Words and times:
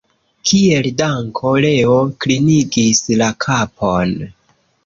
Kiel 0.51 0.87
danko 1.01 1.51
Leo 1.65 1.99
klinigis 2.25 3.05
la 3.23 3.29
kapon. 3.47 4.19